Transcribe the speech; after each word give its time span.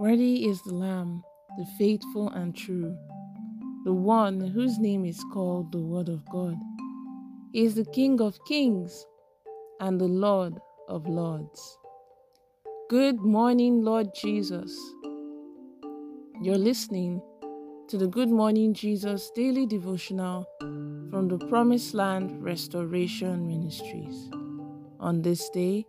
Worthy 0.00 0.48
is 0.48 0.62
the 0.62 0.72
Lamb, 0.72 1.22
the 1.58 1.66
faithful 1.76 2.30
and 2.30 2.56
true, 2.56 2.96
the 3.84 3.92
one 3.92 4.40
whose 4.40 4.78
name 4.78 5.04
is 5.04 5.22
called 5.30 5.70
the 5.72 5.78
Word 5.78 6.08
of 6.08 6.26
God. 6.30 6.56
He 7.52 7.66
is 7.66 7.74
the 7.74 7.84
King 7.84 8.18
of 8.22 8.42
kings 8.46 9.04
and 9.78 10.00
the 10.00 10.08
Lord 10.08 10.58
of 10.88 11.06
lords. 11.06 11.76
Good 12.88 13.20
morning, 13.20 13.82
Lord 13.82 14.14
Jesus. 14.14 14.74
You're 16.40 16.56
listening 16.56 17.20
to 17.88 17.98
the 17.98 18.08
Good 18.08 18.30
Morning 18.30 18.72
Jesus 18.72 19.30
daily 19.34 19.66
devotional 19.66 20.46
from 21.10 21.28
the 21.28 21.36
Promised 21.36 21.92
Land 21.92 22.42
Restoration 22.42 23.46
Ministries. 23.46 24.30
On 24.98 25.20
this 25.20 25.50
day, 25.50 25.84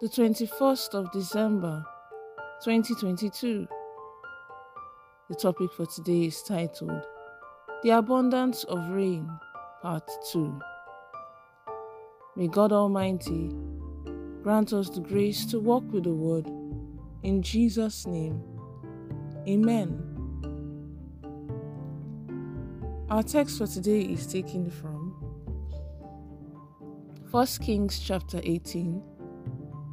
the 0.00 0.08
21st 0.08 0.94
of 0.94 1.12
December, 1.12 1.84
2022. 2.64 3.68
The 5.28 5.34
topic 5.34 5.70
for 5.72 5.84
today 5.84 6.28
is 6.28 6.42
titled 6.42 7.02
The 7.82 7.90
Abundance 7.90 8.64
of 8.64 8.88
Rain, 8.88 9.28
Part 9.82 10.10
2. 10.32 10.60
May 12.36 12.48
God 12.48 12.72
Almighty 12.72 13.50
grant 14.42 14.72
us 14.72 14.88
the 14.88 15.02
grace 15.02 15.44
to 15.46 15.60
walk 15.60 15.84
with 15.92 16.04
the 16.04 16.14
Word. 16.14 16.46
In 17.22 17.42
Jesus' 17.42 18.06
name, 18.06 18.42
Amen. 19.46 20.00
Our 23.10 23.22
text 23.22 23.58
for 23.58 23.66
today 23.66 24.00
is 24.00 24.26
taken 24.26 24.70
from 24.70 25.10
1 27.30 27.46
Kings 27.60 27.98
chapter 27.98 28.40
18, 28.42 29.02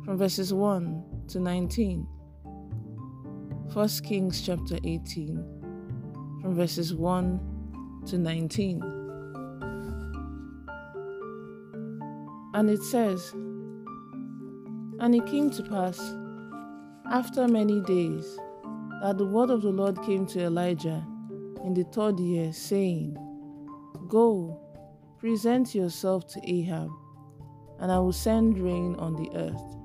from 0.05 0.17
verses 0.17 0.53
1 0.53 1.25
to 1.27 1.41
19. 1.41 2.07
1 3.73 3.87
Kings 4.03 4.41
chapter 4.41 4.77
18, 4.83 6.41
from 6.41 6.55
verses 6.55 6.93
1 6.93 8.03
to 8.05 8.17
19. 8.17 8.81
And 12.53 12.69
it 12.69 12.83
says, 12.83 13.31
And 14.99 15.15
it 15.15 15.25
came 15.25 15.49
to 15.51 15.63
pass, 15.63 16.01
after 17.13 17.47
many 17.47 17.79
days, 17.79 18.37
that 19.03 19.17
the 19.17 19.25
word 19.25 19.49
of 19.49 19.61
the 19.61 19.69
Lord 19.69 20.03
came 20.03 20.25
to 20.27 20.41
Elijah 20.41 21.07
in 21.63 21.73
the 21.73 21.85
third 21.93 22.19
year, 22.19 22.51
saying, 22.51 23.15
Go, 24.09 24.59
present 25.17 25.73
yourself 25.73 26.27
to 26.33 26.41
Ahab, 26.43 26.89
and 27.79 27.89
I 27.89 27.99
will 27.99 28.11
send 28.11 28.59
rain 28.59 28.95
on 28.95 29.15
the 29.15 29.29
earth. 29.33 29.80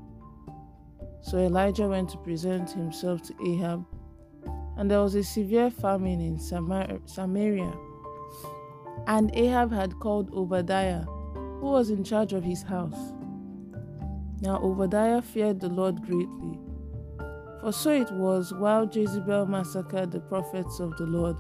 So 1.27 1.39
Elijah 1.39 1.89
went 1.89 2.11
to 2.11 2.19
present 2.19 2.71
himself 2.71 3.21
to 3.23 3.35
Ahab, 3.45 3.85
and 4.77 4.89
there 4.89 5.01
was 5.01 5.17
a 5.17 5.25
severe 5.25 5.71
famine 5.71 6.21
in 6.21 6.39
Samar- 6.39 7.01
Samaria. 7.05 7.73
And 9.09 9.35
Ahab 9.35 9.73
had 9.73 9.99
called 9.99 10.33
Obadiah, 10.33 11.05
who 11.35 11.73
was 11.73 11.91
in 11.91 12.05
charge 12.05 12.33
of 12.33 12.45
his 12.45 12.63
house. 12.63 13.13
Now 14.41 14.61
Obadiah 14.63 15.21
feared 15.21 15.59
the 15.59 15.69
Lord 15.69 16.01
greatly, 16.03 16.61
for 17.61 17.73
so 17.73 17.91
it 17.91 18.13
was 18.13 18.55
while 18.55 18.89
Jezebel 18.89 19.47
massacred 19.47 20.13
the 20.13 20.21
prophets 20.21 20.79
of 20.79 20.97
the 20.97 21.07
Lord, 21.07 21.37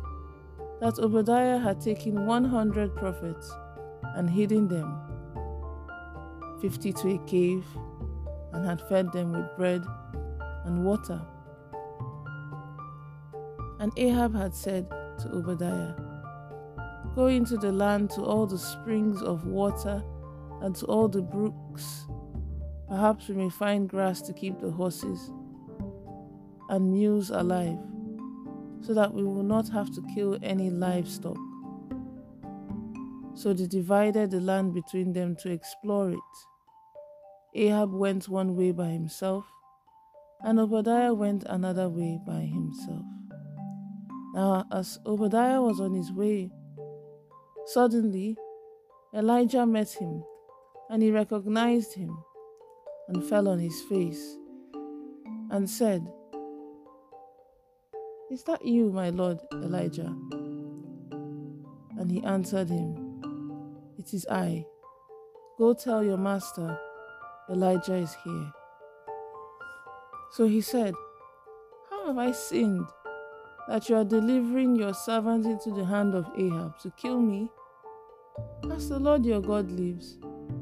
that 0.80 0.98
Obadiah 0.98 1.58
had 1.58 1.80
taken 1.80 2.26
100 2.26 2.96
prophets 2.96 3.52
and 4.16 4.28
hidden 4.28 4.66
them, 4.66 4.98
50 6.60 6.92
to 6.92 7.14
a 7.14 7.18
cave 7.18 7.64
and 8.56 8.64
had 8.64 8.80
fed 8.88 9.12
them 9.12 9.32
with 9.32 9.54
bread 9.56 9.84
and 10.64 10.82
water. 10.82 11.20
And 13.78 13.92
Ahab 13.98 14.34
had 14.34 14.54
said 14.54 14.88
to 14.88 15.28
Obadiah, 15.30 15.94
Go 17.14 17.26
into 17.26 17.58
the 17.58 17.70
land 17.70 18.10
to 18.12 18.22
all 18.22 18.46
the 18.46 18.58
springs 18.58 19.20
of 19.20 19.46
water 19.46 20.02
and 20.62 20.74
to 20.76 20.86
all 20.86 21.06
the 21.06 21.20
brooks. 21.20 22.06
Perhaps 22.88 23.28
we 23.28 23.34
may 23.34 23.50
find 23.50 23.90
grass 23.90 24.22
to 24.22 24.32
keep 24.32 24.58
the 24.58 24.70
horses 24.70 25.30
and 26.70 26.90
mules 26.90 27.28
alive, 27.28 27.78
so 28.80 28.94
that 28.94 29.12
we 29.12 29.22
will 29.22 29.42
not 29.42 29.68
have 29.68 29.94
to 29.94 30.02
kill 30.14 30.38
any 30.42 30.70
livestock. 30.70 31.36
So 33.34 33.52
they 33.52 33.66
divided 33.66 34.30
the 34.30 34.40
land 34.40 34.72
between 34.72 35.12
them 35.12 35.36
to 35.36 35.50
explore 35.50 36.10
it. 36.10 36.18
Ahab 37.56 37.94
went 37.94 38.28
one 38.28 38.54
way 38.54 38.70
by 38.70 38.88
himself, 38.88 39.46
and 40.42 40.60
Obadiah 40.60 41.14
went 41.14 41.44
another 41.44 41.88
way 41.88 42.20
by 42.26 42.40
himself. 42.40 43.04
Now, 44.34 44.66
as 44.70 44.98
Obadiah 45.06 45.62
was 45.62 45.80
on 45.80 45.94
his 45.94 46.12
way, 46.12 46.50
suddenly 47.64 48.36
Elijah 49.14 49.64
met 49.64 49.90
him, 49.90 50.22
and 50.90 51.02
he 51.02 51.10
recognized 51.10 51.94
him, 51.94 52.14
and 53.08 53.24
fell 53.24 53.48
on 53.48 53.58
his 53.58 53.80
face, 53.82 54.36
and 55.50 55.68
said, 55.68 56.06
Is 58.30 58.42
that 58.44 58.66
you, 58.66 58.92
my 58.92 59.08
lord 59.08 59.38
Elijah? 59.54 60.14
And 61.98 62.10
he 62.10 62.22
answered 62.22 62.68
him, 62.68 63.22
It 63.98 64.12
is 64.12 64.26
I. 64.30 64.66
Go 65.56 65.72
tell 65.72 66.04
your 66.04 66.18
master 66.18 66.78
Elijah 67.48 67.94
is 67.94 68.14
here. 68.24 68.52
So 70.32 70.48
he 70.48 70.60
said, 70.60 70.94
How 71.88 72.06
have 72.06 72.18
I 72.18 72.32
sinned 72.32 72.86
that 73.68 73.88
you 73.88 73.96
are 73.96 74.04
delivering 74.04 74.74
your 74.74 74.92
servant 74.94 75.46
into 75.46 75.70
the 75.70 75.84
hand 75.84 76.14
of 76.14 76.26
Ahab 76.36 76.78
to 76.80 76.90
kill 76.96 77.20
me? 77.20 77.48
As 78.72 78.88
the 78.88 78.98
Lord 78.98 79.24
your 79.24 79.40
God 79.40 79.70
lives, 79.70 80.18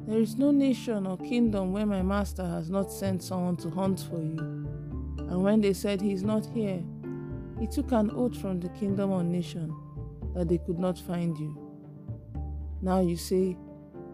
there 0.07 0.21
is 0.21 0.37
no 0.37 0.51
nation 0.51 1.07
or 1.07 1.17
kingdom 1.17 1.73
where 1.73 1.87
my 1.87 2.03
master 2.03 2.45
has 2.45 2.69
not 2.69 2.93
sent 2.93 3.23
someone 3.23 3.57
to 3.57 3.71
hunt 3.71 4.01
for 4.01 4.19
you. 4.21 4.39
And 4.39 5.43
when 5.43 5.63
they 5.63 5.73
said 5.73 6.03
he 6.03 6.13
is 6.13 6.23
not 6.23 6.45
here, 6.45 6.83
he 7.59 7.67
took 7.67 7.93
an 7.93 8.11
oath 8.11 8.39
from 8.39 8.61
the 8.61 8.69
kingdom 8.71 9.11
or 9.11 9.25
nation 9.25 9.75
that 10.35 10.49
they 10.49 10.59
could 10.59 10.79
not 10.79 10.99
find 10.99 11.37
you. 11.39 11.59
Now 12.83 13.01
you 13.01 13.17
say, 13.17 13.57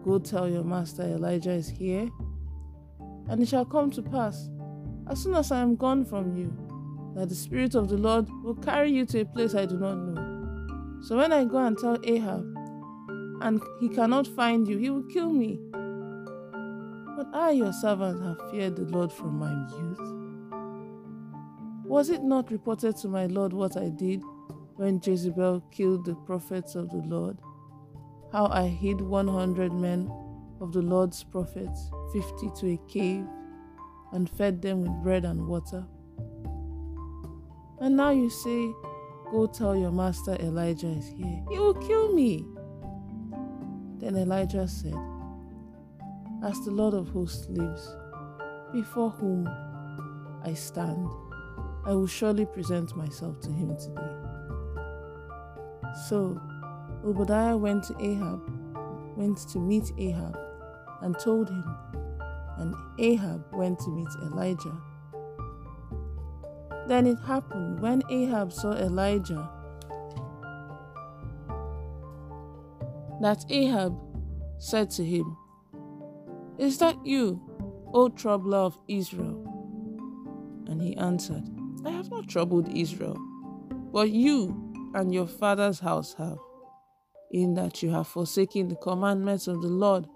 Go 0.05 0.19
tell 0.19 0.49
your 0.49 0.63
master 0.63 1.03
Elijah 1.03 1.51
is 1.51 1.69
here 1.69 2.09
and 3.31 3.41
it 3.41 3.47
shall 3.47 3.63
come 3.63 3.89
to 3.89 4.01
pass, 4.01 4.49
as 5.09 5.23
soon 5.23 5.35
as 5.35 5.53
I 5.53 5.61
am 5.61 5.77
gone 5.77 6.03
from 6.03 6.35
you, 6.35 6.53
that 7.15 7.29
the 7.29 7.35
Spirit 7.35 7.75
of 7.75 7.87
the 7.87 7.95
Lord 7.95 8.29
will 8.43 8.55
carry 8.55 8.91
you 8.91 9.05
to 9.05 9.21
a 9.21 9.25
place 9.25 9.55
I 9.55 9.65
do 9.65 9.77
not 9.77 9.95
know. 9.95 10.99
So 11.01 11.15
when 11.15 11.31
I 11.31 11.45
go 11.45 11.59
and 11.59 11.77
tell 11.77 11.97
Ahab, 12.03 12.45
and 13.41 13.61
he 13.79 13.87
cannot 13.87 14.27
find 14.27 14.67
you, 14.67 14.77
he 14.77 14.89
will 14.89 15.03
kill 15.03 15.31
me. 15.31 15.57
But 17.15 17.27
I, 17.33 17.51
your 17.51 17.71
servant, 17.71 18.21
have 18.21 18.51
feared 18.51 18.75
the 18.75 18.83
Lord 18.83 19.13
from 19.13 19.39
my 19.39 19.51
youth. 19.77 20.11
Was 21.85 22.09
it 22.09 22.23
not 22.23 22.51
reported 22.51 22.97
to 22.97 23.07
my 23.07 23.27
Lord 23.27 23.53
what 23.53 23.77
I 23.77 23.87
did 23.87 24.21
when 24.75 24.99
Jezebel 25.01 25.61
killed 25.71 26.03
the 26.03 26.15
prophets 26.15 26.75
of 26.75 26.89
the 26.89 26.97
Lord? 26.97 27.37
How 28.33 28.47
I 28.47 28.67
hid 28.67 28.99
100 28.99 29.71
men 29.71 30.11
of 30.61 30.71
the 30.71 30.81
Lord's 30.81 31.23
prophets, 31.23 31.89
fifty 32.13 32.49
to 32.59 32.73
a 32.73 32.77
cave, 32.87 33.25
and 34.13 34.29
fed 34.29 34.61
them 34.61 34.83
with 34.83 35.03
bread 35.03 35.25
and 35.25 35.47
water. 35.47 35.83
And 37.79 37.97
now 37.97 38.11
you 38.11 38.29
say, 38.29 38.71
Go 39.31 39.47
tell 39.47 39.75
your 39.75 39.91
master 39.91 40.35
Elijah 40.39 40.89
is 40.89 41.07
here. 41.07 41.43
He 41.49 41.57
will 41.57 41.73
kill 41.73 42.13
me. 42.13 42.45
Then 43.97 44.15
Elijah 44.15 44.67
said, 44.67 44.97
As 46.43 46.59
the 46.63 46.71
Lord 46.71 46.93
of 46.93 47.09
hosts 47.09 47.47
lives, 47.49 47.95
before 48.71 49.09
whom 49.09 49.47
I 50.43 50.53
stand, 50.53 51.09
I 51.85 51.93
will 51.93 52.07
surely 52.07 52.45
present 52.45 52.95
myself 52.95 53.39
to 53.41 53.49
him 53.49 53.75
today. 53.77 54.15
So 56.07 56.39
Obadiah 57.03 57.57
went 57.57 57.85
to 57.85 57.95
Ahab, 57.99 58.41
went 59.17 59.39
to 59.49 59.57
meet 59.59 59.91
Ahab 59.97 60.37
and 61.01 61.17
told 61.19 61.49
him, 61.49 61.63
and 62.57 62.75
Ahab 62.99 63.43
went 63.53 63.79
to 63.79 63.89
meet 63.89 64.07
Elijah. 64.23 64.77
Then 66.87 67.07
it 67.07 67.17
happened 67.25 67.79
when 67.79 68.01
Ahab 68.09 68.51
saw 68.51 68.73
Elijah 68.73 69.49
that 73.21 73.45
Ahab 73.49 73.95
said 74.57 74.89
to 74.91 75.05
him, 75.05 75.37
Is 76.57 76.79
that 76.79 76.97
you, 77.05 77.39
O 77.93 78.09
troubler 78.09 78.57
of 78.57 78.77
Israel? 78.87 79.47
And 80.67 80.81
he 80.81 80.97
answered, 80.97 81.43
I 81.85 81.91
have 81.91 82.09
not 82.09 82.27
troubled 82.27 82.69
Israel, 82.75 83.17
but 83.93 84.09
you 84.09 84.73
and 84.95 85.13
your 85.13 85.27
father's 85.27 85.79
house 85.79 86.13
have, 86.15 86.37
in 87.31 87.53
that 87.55 87.81
you 87.83 87.91
have 87.91 88.07
forsaken 88.07 88.67
the 88.67 88.75
commandments 88.75 89.47
of 89.47 89.61
the 89.61 89.67
Lord 89.67 90.07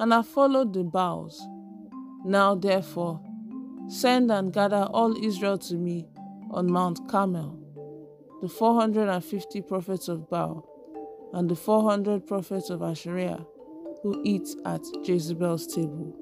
and 0.00 0.12
have 0.12 0.26
followed 0.26 0.72
the 0.72 0.82
Baals. 0.82 1.46
Now, 2.24 2.54
therefore, 2.54 3.20
send 3.88 4.32
and 4.32 4.52
gather 4.52 4.88
all 4.90 5.14
Israel 5.22 5.58
to 5.58 5.76
me, 5.76 6.08
on 6.50 6.72
Mount 6.72 7.08
Carmel, 7.08 7.56
the 8.42 8.48
450 8.48 9.60
prophets 9.62 10.08
of 10.08 10.28
Baal, 10.28 10.66
and 11.32 11.48
the 11.48 11.54
400 11.54 12.26
prophets 12.26 12.70
of 12.70 12.82
Asherah 12.82 13.46
who 14.02 14.20
eat 14.24 14.48
at 14.64 14.80
Jezebel's 15.04 15.66
table. 15.66 16.16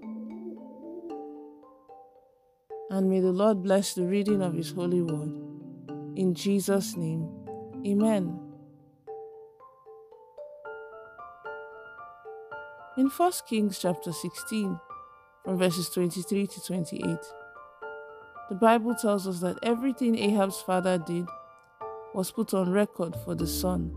And 2.90 3.08
may 3.08 3.20
the 3.20 3.32
Lord 3.32 3.62
bless 3.62 3.94
the 3.94 4.04
reading 4.04 4.42
of 4.42 4.54
his 4.54 4.72
holy 4.72 5.02
word. 5.02 5.30
In 6.16 6.34
Jesus' 6.34 6.96
name, 6.96 7.28
amen. 7.86 8.47
In 12.98 13.06
1 13.06 13.32
Kings 13.48 13.78
chapter 13.78 14.10
16, 14.10 14.76
from 15.44 15.56
verses 15.56 15.88
23 15.90 16.48
to 16.48 16.60
28, 16.60 17.16
the 18.48 18.56
Bible 18.56 18.92
tells 18.92 19.28
us 19.28 19.38
that 19.38 19.56
everything 19.62 20.18
Ahab's 20.18 20.60
father 20.62 20.98
did 20.98 21.24
was 22.12 22.32
put 22.32 22.54
on 22.54 22.72
record 22.72 23.14
for 23.24 23.36
the 23.36 23.46
son 23.46 23.94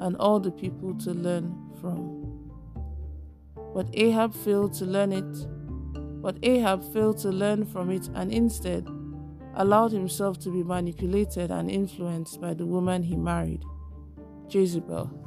and 0.00 0.18
all 0.18 0.38
the 0.38 0.50
people 0.50 0.94
to 0.98 1.12
learn 1.12 1.56
from. 1.80 2.50
But 3.72 3.88
Ahab 3.94 4.34
failed 4.34 4.74
to 4.74 4.84
learn 4.84 5.12
it. 5.12 6.20
But 6.20 6.36
Ahab 6.42 6.84
failed 6.92 7.16
to 7.20 7.30
learn 7.30 7.64
from 7.64 7.90
it 7.90 8.10
and 8.14 8.30
instead 8.30 8.86
allowed 9.54 9.92
himself 9.92 10.38
to 10.40 10.50
be 10.50 10.62
manipulated 10.62 11.50
and 11.50 11.70
influenced 11.70 12.38
by 12.42 12.52
the 12.52 12.66
woman 12.66 13.02
he 13.02 13.16
married, 13.16 13.62
Jezebel. 14.50 15.25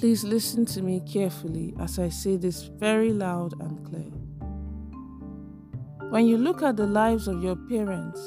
Please 0.00 0.24
listen 0.24 0.64
to 0.64 0.80
me 0.80 1.00
carefully 1.00 1.74
as 1.78 1.98
I 1.98 2.08
say 2.08 2.38
this 2.38 2.62
very 2.62 3.12
loud 3.12 3.52
and 3.60 3.84
clear. 3.84 4.10
When 6.08 6.26
you 6.26 6.38
look 6.38 6.62
at 6.62 6.78
the 6.78 6.86
lives 6.86 7.28
of 7.28 7.42
your 7.42 7.56
parents, 7.68 8.18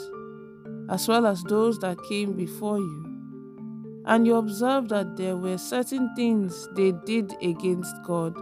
as 0.92 1.08
well 1.08 1.26
as 1.26 1.42
those 1.42 1.80
that 1.80 1.98
came 2.08 2.34
before 2.34 2.78
you, 2.78 4.04
and 4.06 4.28
you 4.28 4.36
observe 4.36 4.88
that 4.90 5.18
there 5.18 5.36
were 5.36 5.58
certain 5.58 6.14
things 6.16 6.70
they 6.76 6.92
did 7.08 7.34
against 7.42 7.96
God, 8.04 8.38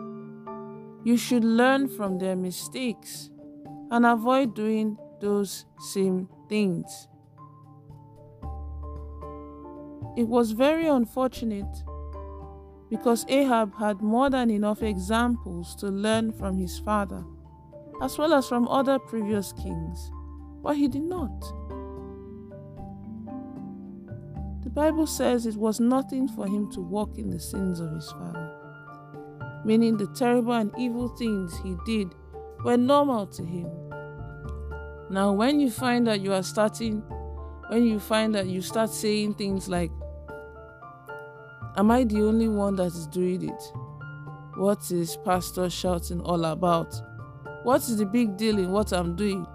you 1.06 1.16
should 1.16 1.46
learn 1.46 1.88
from 1.88 2.20
their 2.20 2.36
mistakes 2.36 3.30
and 3.92 4.06
avoid 4.06 4.54
doing 4.56 4.98
those 5.22 5.66
same 5.94 6.28
things. 6.50 7.08
It 10.18 10.28
was 10.28 10.52
very 10.52 10.88
unfortunate 10.88 11.86
because 12.92 13.26
Ahab 13.30 13.74
had 13.78 14.02
more 14.02 14.30
than 14.30 14.52
enough 14.52 14.84
examples 14.84 15.76
to 15.78 15.88
learn 15.88 16.34
from 16.34 16.58
his 16.58 16.78
father, 16.78 17.24
as 18.02 18.18
well 18.18 18.34
as 18.34 18.50
from 18.50 18.68
other 18.68 19.00
previous 19.00 19.54
kings, 19.54 20.12
but 20.62 20.76
he 20.76 20.90
did 20.90 21.04
not. 21.04 21.40
The 24.64 24.70
Bible 24.70 25.08
says 25.08 25.46
it 25.46 25.56
was 25.56 25.80
nothing 25.80 26.28
for 26.28 26.46
him 26.46 26.70
to 26.74 26.82
walk 26.82 27.18
in 27.18 27.30
the 27.30 27.40
sins 27.40 27.80
of 27.80 27.94
his 27.94 28.12
father, 28.12 28.52
meaning 29.64 29.96
the 29.96 30.08
terrible 30.08 30.52
and 30.52 30.70
evil 30.78 31.08
things 31.08 31.58
he 31.64 31.78
did 31.86 32.14
were 32.66 32.78
normal 32.78 33.26
to 33.28 33.46
him. 33.46 33.70
Now, 35.10 35.32
when 35.32 35.62
you 35.62 35.72
find 35.72 36.06
that 36.08 36.20
you 36.20 36.34
are 36.34 36.44
starting, 36.44 37.00
when 37.70 37.86
you 37.86 38.02
find 38.02 38.36
that 38.36 38.48
you 38.48 38.62
start 38.62 38.90
saying 38.90 39.36
things 39.36 39.70
like, 39.70 39.92
Am 41.78 41.90
I 41.90 42.04
the 42.04 42.22
only 42.22 42.50
one 42.50 42.76
that 42.76 42.88
is 42.88 43.08
doing 43.08 43.50
it? 43.50 43.64
What 44.56 44.92
is 44.92 45.18
Pastor 45.24 45.70
shouting 45.70 46.20
all 46.22 46.44
about? 46.46 46.94
What 47.64 47.82
is 47.82 47.98
the 47.98 48.06
big 48.06 48.36
deal 48.36 48.60
in 48.60 48.72
what 48.72 48.92
I'm 48.92 49.16
doing? 49.16 49.46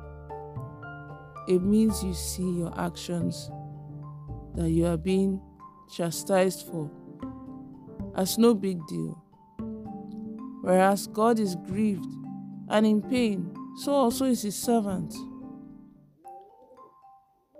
It 1.46 1.62
means 1.62 2.02
you 2.02 2.14
see 2.14 2.50
your 2.50 2.72
actions 2.80 3.50
that 4.54 4.70
you 4.70 4.86
are 4.86 4.96
being 4.96 5.40
chastised 5.94 6.66
for 6.66 6.90
as 8.16 8.38
no 8.38 8.54
big 8.54 8.84
deal. 8.86 9.22
Whereas 10.62 11.06
God 11.06 11.38
is 11.38 11.54
grieved 11.54 12.06
and 12.68 12.86
in 12.86 13.02
pain, 13.02 13.54
so 13.76 13.92
also 13.92 14.24
is 14.24 14.42
his 14.42 14.56
servant. 14.56 15.14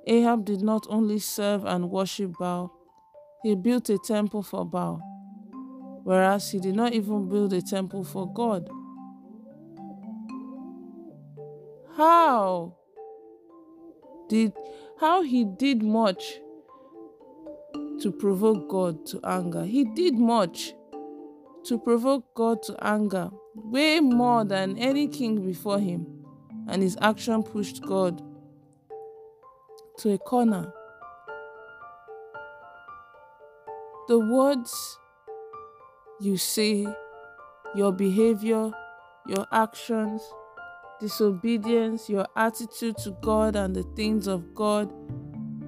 Ahab 0.06 0.44
did 0.44 0.62
not 0.62 0.87
only 0.88 1.19
serve 1.19 1.64
and 1.64 1.91
worship 1.91 2.32
Baal, 2.38 2.75
he 3.42 3.54
built 3.54 3.88
a 3.90 3.98
temple 3.98 4.42
for 4.42 4.64
Baal, 4.64 5.00
whereas 6.04 6.50
he 6.50 6.58
did 6.58 6.74
not 6.74 6.92
even 6.92 7.28
build 7.28 7.52
a 7.52 7.62
temple 7.62 8.04
for 8.04 8.32
God. 8.32 8.68
How 11.96 12.76
did 14.28 14.52
how 15.00 15.22
he 15.22 15.44
did 15.44 15.82
much 15.82 16.40
to 18.00 18.12
provoke 18.12 18.68
God 18.68 19.06
to 19.06 19.20
anger. 19.24 19.64
He 19.64 19.84
did 19.84 20.14
much 20.14 20.74
to 21.64 21.78
provoke 21.78 22.34
God 22.34 22.62
to 22.64 22.76
anger, 22.84 23.30
way 23.54 24.00
more 24.00 24.44
than 24.44 24.78
any 24.78 25.08
king 25.08 25.44
before 25.44 25.78
him, 25.78 26.06
and 26.68 26.82
his 26.82 26.96
action 27.00 27.42
pushed 27.42 27.82
God 27.82 28.22
to 29.98 30.12
a 30.12 30.18
corner. 30.18 30.72
The 34.08 34.19
words 34.19 34.99
you 36.20 36.37
say, 36.37 36.87
your 37.75 37.93
behavior, 37.93 38.70
your 39.26 39.47
actions, 39.53 40.23
disobedience, 41.00 42.08
your 42.08 42.26
attitude 42.37 42.97
to 42.99 43.17
God 43.20 43.56
and 43.56 43.75
the 43.75 43.82
things 43.94 44.26
of 44.26 44.55
God 44.55 44.93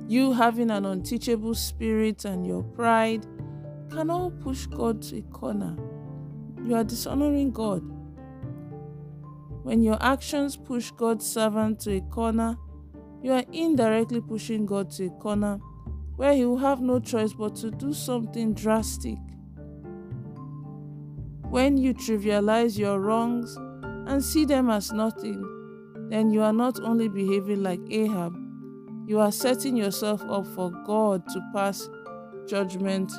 you 0.08 0.32
having 0.32 0.70
an 0.70 0.86
unteachable 0.86 1.54
spirit 1.54 2.24
and 2.24 2.46
your 2.46 2.62
pride 2.62 3.26
can 3.90 4.08
all 4.08 4.30
push 4.30 4.64
God 4.64 5.02
to 5.02 5.18
a 5.18 5.22
corner. 5.22 5.76
You 6.64 6.76
are 6.76 6.84
dishonoring 6.84 7.50
God. 7.50 7.82
When 9.64 9.82
your 9.82 10.02
actions 10.02 10.56
push 10.56 10.90
God's 10.92 11.26
servant 11.26 11.80
to 11.80 11.96
a 11.96 12.00
corner, 12.00 12.56
you 13.22 13.32
are 13.32 13.44
indirectly 13.52 14.22
pushing 14.22 14.64
God 14.64 14.90
to 14.92 15.08
a 15.08 15.10
corner 15.10 15.60
where 16.18 16.34
he 16.34 16.44
will 16.44 16.58
have 16.58 16.80
no 16.80 16.98
choice 16.98 17.32
but 17.32 17.54
to 17.54 17.70
do 17.70 17.92
something 17.92 18.52
drastic. 18.52 19.18
When 21.48 21.76
you 21.76 21.94
trivialize 21.94 22.76
your 22.76 22.98
wrongs 22.98 23.56
and 24.08 24.22
see 24.22 24.44
them 24.44 24.68
as 24.68 24.90
nothing, 24.90 25.40
then 26.10 26.32
you 26.32 26.42
are 26.42 26.52
not 26.52 26.80
only 26.80 27.08
behaving 27.08 27.62
like 27.62 27.78
Ahab, 27.88 28.34
you 29.06 29.20
are 29.20 29.30
setting 29.30 29.76
yourself 29.76 30.20
up 30.28 30.44
for 30.56 30.72
God 30.84 31.22
to 31.28 31.40
pass 31.54 31.88
judgment 32.48 33.12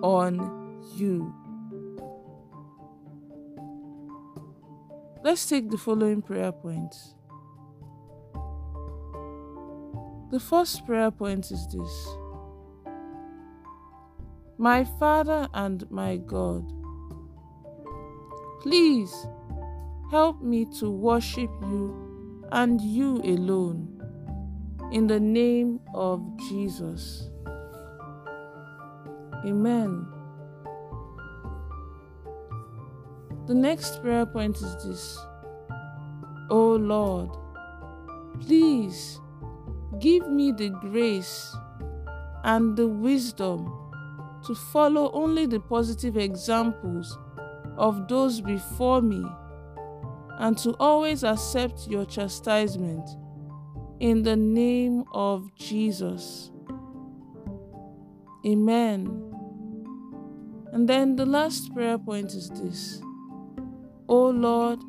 on 0.00 0.78
you. 0.94 1.34
Let's 5.24 5.44
take 5.44 5.70
the 5.70 5.76
following 5.76 6.22
prayer 6.22 6.52
points. 6.52 7.16
The 10.30 10.38
first 10.38 10.86
prayer 10.86 11.10
point 11.10 11.50
is 11.50 11.66
this 11.66 12.08
My 14.60 14.82
Father 14.82 15.48
and 15.54 15.88
my 15.88 16.16
God, 16.16 16.68
please 18.60 19.14
help 20.10 20.42
me 20.42 20.66
to 20.80 20.90
worship 20.90 21.48
you 21.62 22.42
and 22.50 22.80
you 22.80 23.18
alone 23.22 24.02
in 24.90 25.06
the 25.06 25.20
name 25.20 25.78
of 25.94 26.20
Jesus. 26.48 27.30
Amen. 29.46 30.04
The 33.46 33.54
next 33.54 34.02
prayer 34.02 34.26
point 34.26 34.56
is 34.56 34.74
this 34.84 35.16
Oh 36.50 36.74
Lord, 36.74 37.30
please 38.40 39.20
give 40.00 40.28
me 40.28 40.50
the 40.50 40.70
grace 40.70 41.54
and 42.42 42.76
the 42.76 42.88
wisdom 42.88 43.87
to 44.48 44.54
follow 44.54 45.12
only 45.12 45.44
the 45.44 45.60
positive 45.60 46.16
examples 46.16 47.18
of 47.76 48.08
those 48.08 48.40
before 48.40 49.02
me 49.02 49.22
and 50.38 50.56
to 50.56 50.74
always 50.80 51.22
accept 51.22 51.86
your 51.86 52.06
chastisement 52.06 53.06
in 54.00 54.22
the 54.22 54.34
name 54.34 55.04
of 55.12 55.54
Jesus. 55.54 56.50
Amen. 58.46 59.06
And 60.72 60.88
then 60.88 61.16
the 61.16 61.26
last 61.26 61.74
prayer 61.74 61.98
point 61.98 62.32
is 62.32 62.48
this 62.48 63.02
Oh 64.08 64.30
Lord, 64.30 64.80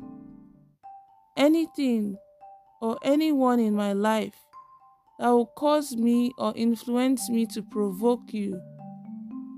anything 1.36 2.16
or 2.80 2.96
anyone 3.02 3.60
in 3.60 3.74
my 3.74 3.92
life 3.92 4.36
that 5.18 5.28
will 5.28 5.52
cause 5.54 5.94
me 5.96 6.32
or 6.38 6.54
influence 6.56 7.28
me 7.28 7.44
to 7.44 7.62
provoke 7.62 8.32
you, 8.32 8.58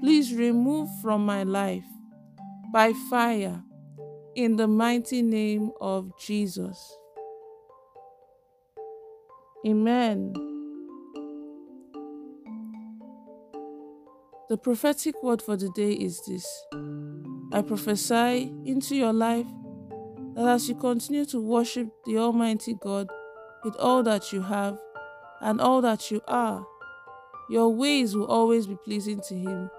please 0.02 0.35
remove 0.35 0.88
from 1.00 1.25
my 1.25 1.44
life 1.44 1.85
by 2.73 2.92
fire 3.09 3.62
in 4.35 4.56
the 4.56 4.66
mighty 4.66 5.23
name 5.23 5.71
of 5.80 6.11
Jesus. 6.18 6.99
Amen. 9.64 10.32
The 14.49 14.56
prophetic 14.56 15.23
word 15.23 15.40
for 15.40 15.56
the 15.56 15.71
day 15.71 15.92
is 15.92 16.21
this 16.26 16.47
I 17.52 17.62
prophesy 17.62 18.52
into 18.64 18.97
your 18.97 19.12
life 19.12 19.47
that 20.35 20.49
as 20.49 20.68
you 20.68 20.75
continue 20.75 21.26
to 21.26 21.40
worship 21.40 21.87
the 22.06 22.18
Almighty 22.18 22.75
God 22.82 23.06
with 23.62 23.76
all 23.76 24.02
that 24.02 24.32
you 24.32 24.42
have 24.42 24.80
and 25.40 25.61
all 25.61 25.80
that 25.82 26.11
you 26.11 26.21
are, 26.26 26.66
your 27.49 27.68
ways 27.73 28.16
will 28.16 28.26
always 28.26 28.66
be 28.66 28.76
pleasing 28.85 29.21
to 29.28 29.35
Him. 29.37 29.71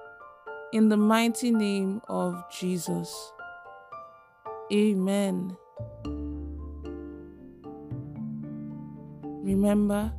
In 0.73 0.89
the 0.89 0.97
mighty 0.97 1.51
name 1.51 2.01
of 2.07 2.43
Jesus. 2.49 3.31
Amen. 4.73 5.55
Remember 9.43 10.11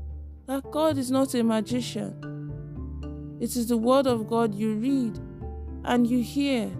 that 0.46 0.70
God 0.70 0.96
is 0.96 1.11
not 1.11 1.34
a 1.34 1.42
magician. 1.42 3.37
It 3.40 3.56
is 3.56 3.66
the 3.66 3.76
Word 3.76 4.06
of 4.06 4.28
God 4.28 4.54
you 4.54 4.75
read 4.75 5.18
and 5.82 6.06
you 6.06 6.23
hear 6.23 6.70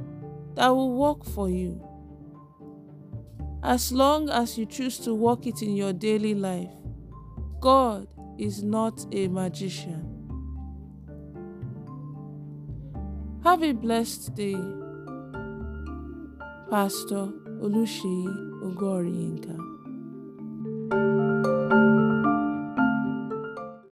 that 0.54 0.69
will 0.69 0.97
work 0.97 1.25
for 1.25 1.50
you. 1.50 1.85
As 3.64 3.90
long 3.90 4.31
as 4.31 4.57
you 4.57 4.66
choose 4.66 4.99
to 4.99 5.12
walk 5.12 5.49
it 5.49 5.62
in 5.62 5.75
your 5.75 5.93
daily 5.93 6.37
life, 6.37 6.71
God 7.59 8.07
is 8.38 8.62
not 8.62 9.04
a 9.11 9.26
magician. 9.26 10.13
Have 13.45 13.63
a 13.63 13.73
blessed 13.73 14.35
day. 14.37 14.57
Pastor 16.71 17.29
Olushi 17.61 18.25
Ogorienka. 18.65 19.55